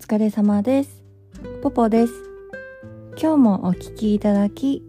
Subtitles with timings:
[0.00, 1.04] 疲れ様です。
[1.62, 2.12] ポポです。
[3.20, 4.82] 今日もお聞きいただき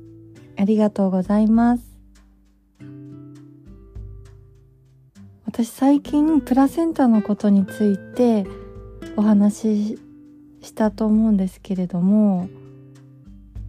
[0.57, 1.83] ありがとうございます。
[5.45, 8.47] 私最近プラセンタのことについて
[9.17, 9.99] お話し
[10.61, 12.47] したと思うんですけれども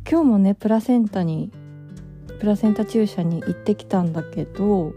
[0.09, 1.51] 今日もねプラセンタに
[2.39, 4.95] プラセンタ注射に行ってきたんだけど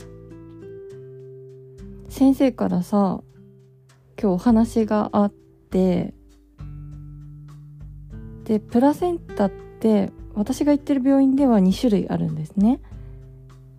[2.08, 3.22] 先生からさ
[4.22, 6.15] 今日お話があって
[8.46, 12.80] でプラセンタって私が行ってる病院では2種類あるんですね。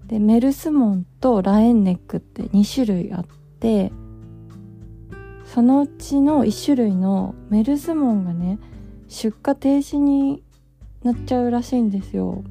[0.07, 3.27] でメルスモンとラエンネックって2種類あっ
[3.61, 3.93] て
[5.45, 8.59] そのうちの1種類のメルスモンがね
[9.09, 10.43] 出荷停止に
[11.03, 12.43] なっちゃうらしいんですよ。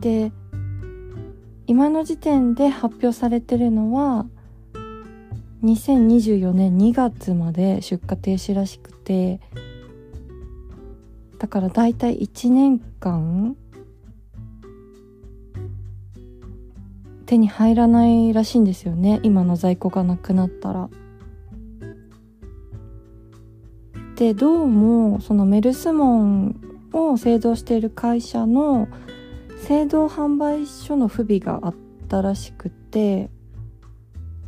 [0.00, 0.32] で
[1.66, 4.26] 今の時点で発表されてるのは
[5.62, 9.40] 2024年2月まで出荷停止らしくて
[11.38, 13.56] だからだいたい1年間
[17.26, 20.88] 手に入らないらしいんですよね今の在庫がなくなったら。
[24.16, 26.56] でどうもそのメルスモン
[26.92, 28.88] を製造している会社の
[29.58, 31.74] 製造販売所の不備があっ
[32.08, 33.30] たらしくて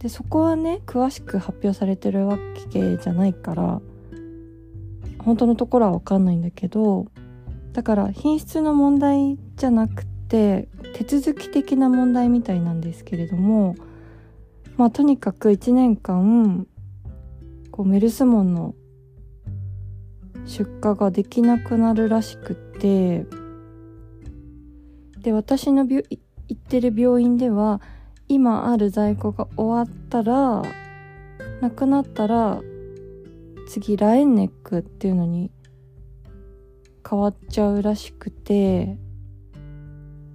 [0.00, 2.36] でそこはね詳しく発表されてるわ
[2.72, 3.80] けじゃないから
[5.24, 7.06] 本当のところは分かんないんだけど
[7.72, 13.76] だから品質の問題じゃなくて手続き的な問題みたいなんですけれども
[14.76, 16.66] まあとにかく1年間
[17.70, 18.74] こうメルスモンの
[20.46, 23.26] 出荷ができなくなるらしくて
[25.20, 26.18] で私の行
[26.52, 27.80] ってる病院では
[28.26, 30.62] 今ある在庫が終わったら
[31.60, 32.60] なくなったら
[33.70, 35.53] 次ラエンネックっていうのに
[37.08, 38.98] 変わっちゃうらしくて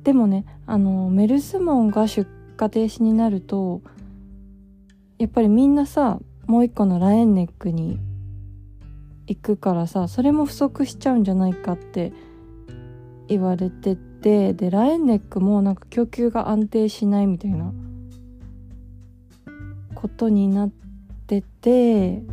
[0.04, 2.26] でもねあのメルスモンが出
[2.58, 3.82] 荷停止になると
[5.18, 8.00] やっぱりみんなさもう一個のラエンネックに
[9.28, 12.14] 行くからさそれも不足しちゃうんじゃないかって
[13.28, 17.74] 言われててでラエンネックもなんか供給が安定しないみたいな
[19.94, 20.70] ことになっ
[21.28, 22.24] てて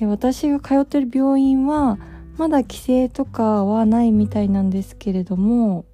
[0.00, 1.98] で私が通ってる病院は
[2.38, 5.84] まだ規制とかはないみたいなんですけれども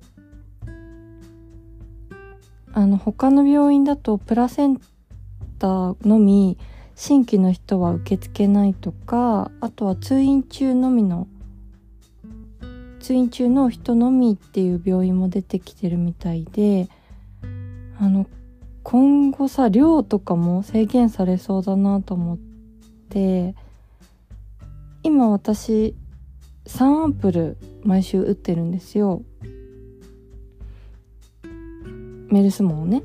[2.73, 4.81] あの他の病院だとプラセン
[5.59, 6.57] タのみ
[6.95, 11.27] 新規の人は受け付けないとかあとは通院中のみの
[13.01, 16.89] 通院中の人のみっていう病院も出てきてるみたいで
[17.99, 18.27] あの
[18.85, 22.39] 今後さ量とかも制限されそうだなと思っ
[23.11, 23.57] て
[25.07, 25.95] 今私
[26.65, 29.23] 3アンプル毎週打ってるんですよ。
[32.29, 33.05] メルスモンをね。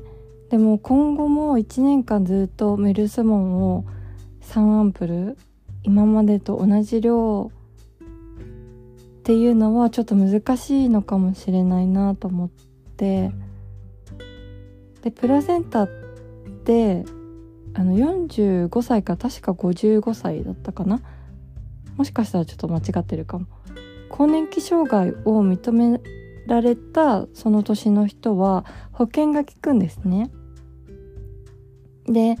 [0.50, 3.84] でも今後も1年間ずっとメルスモンを
[4.40, 5.38] 3アンプル
[5.84, 7.52] 今までと同じ量
[9.20, 12.50] っていうのはちょっと難しいのかもしれないなと思っ
[12.96, 13.30] て。
[15.02, 15.88] でプラセンタっ
[16.64, 17.04] て
[17.74, 21.00] あの45歳か確か55歳だったかな
[21.96, 23.46] もしかしたらちょっと間違ってるかも。
[24.08, 26.00] 更年期障害を認め
[26.46, 30.30] られたその年の人は保険が効くんですね。
[32.06, 32.36] で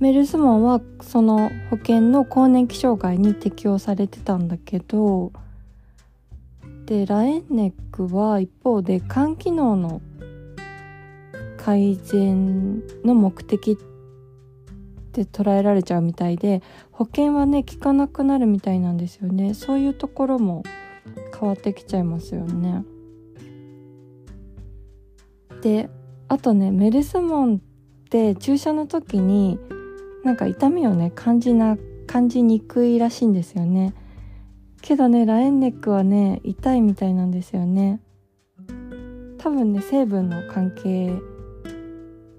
[0.00, 5.32] メルスモンはその保険の更年期障害に適用されてたんだけど
[6.86, 10.02] でラエンネックは一方で肝機能の
[11.56, 13.93] 改善の目的って
[15.22, 16.60] って捉えられちゃうみたいで
[16.90, 19.54] 保険はね効かなくなるみたいなんですよね。
[19.54, 20.64] そういうところも
[21.38, 22.84] 変わってきちゃいますよね。
[25.62, 25.88] で
[26.28, 29.58] あとねメルスモンって注射の時に
[30.24, 33.94] なんか痛みをね感じな感じにくいらしいんですよね。
[34.82, 38.00] けどねラエンネックはね痛いみたいなんですよね。
[39.38, 41.12] 多分ね成分の関係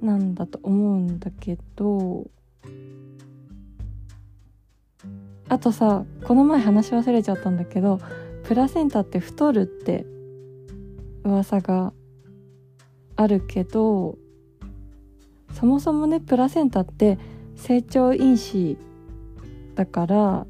[0.01, 2.28] なんだと思うんだけど
[5.47, 8.00] あとさこの前話し忘れちゃったんだけど
[8.44, 10.06] プラセンタって太るって
[11.24, 11.94] 噂が
[13.15, 14.18] あるけど
[15.53, 17.18] そもそもねプラセンタって
[17.56, 18.77] 成長因子
[19.75, 20.47] だから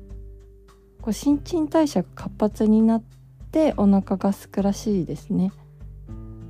[1.02, 3.04] こう新陳代謝が活発になっ
[3.52, 5.52] てお腹がすくらしいですね。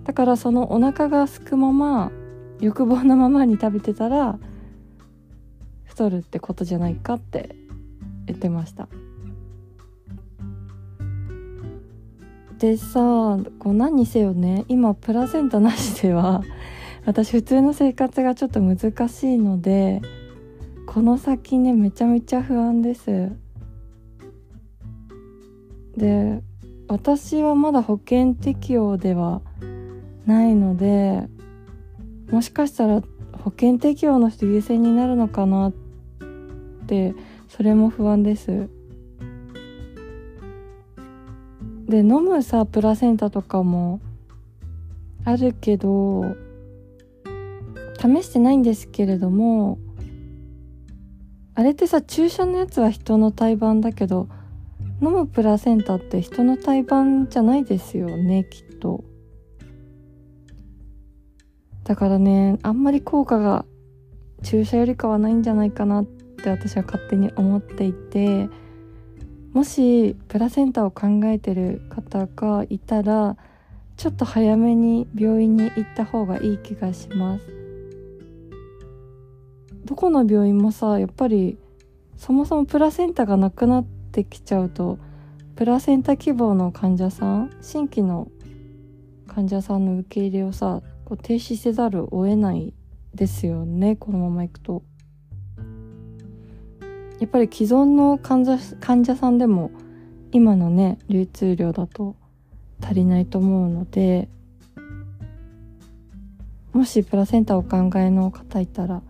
[0.06, 2.12] だからそのお腹がすくまま
[2.62, 4.40] 欲望のままに食べてたら
[5.84, 7.56] 太るってことじゃないかって
[8.26, 8.88] 言ってました。
[12.60, 16.42] でさこう何にせよね今プラセンタなしでは
[17.06, 20.02] 私普通の生活がちょっと難しいので
[20.88, 23.32] この先ねめちゃめちゃ不安です。
[25.98, 26.42] で
[26.88, 29.42] 私はまだ保険適用では
[30.26, 31.28] ないので
[32.32, 33.02] もしかしたら
[33.44, 35.74] 保険適用の人優先になるのかなっ
[36.88, 37.16] て
[37.56, 38.68] それも不安です。
[41.88, 44.02] で飲むさプラセンタとかも
[45.24, 46.36] あるけど
[47.98, 49.78] 試してないんですけれども
[51.54, 54.28] あれってさ注射のやつは人の胎盤だけど
[55.02, 59.06] 飲むプラセンタって人の胎盤じゃないですよねきっと。
[61.86, 63.66] だからねあんまり効果が
[64.44, 66.15] 注射よりかはないんじゃないかなって
[66.50, 68.50] 私は勝手に思っていて
[69.54, 73.38] もしプラセンタを考えてる方がいたら
[73.98, 77.46] ちょっと早めに病院に行った方がいい気がします
[79.86, 81.58] どこの病院もさやっぱり
[82.18, 84.98] そもそもプラセンタがなくなってきちゃうと
[85.56, 88.30] プラセンタ希望の患者さん新規の
[89.28, 92.74] 患者さんの受け入れをさこう停止せざるを得ない
[93.14, 94.84] ですよねこのままいくと。
[97.20, 99.72] やっぱり既存の患者患者さんでも
[100.32, 102.16] 今のね流通量だと
[102.82, 104.28] 足りないと思うので
[106.74, 109.02] もしプラセンタお考えの方いたら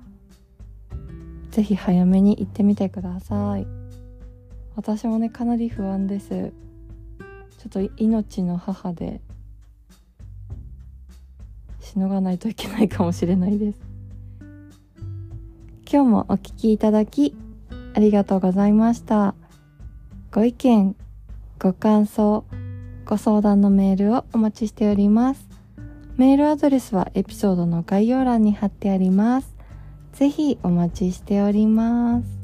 [1.49, 3.65] ぜひ早めに行ってみてください。
[4.75, 6.27] 私もねかなり不安です。
[6.29, 9.21] ちょっと命の母で
[11.79, 13.79] しのがないといけないかもしれないです。
[15.89, 17.35] 今日もお聴きいただき
[17.95, 19.35] ありがとうございました。
[20.31, 20.97] ご意見
[21.57, 22.43] ご感想
[23.05, 25.47] ご相談のメールをお待ちしております。
[26.17, 29.55] メールアドレスはエピソードの概要欄に貼ってあります。
[30.11, 32.34] ぜひお待ちしております。